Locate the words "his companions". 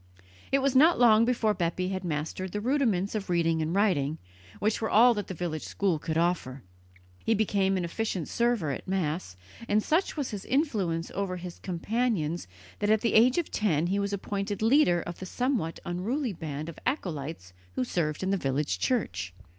11.37-12.47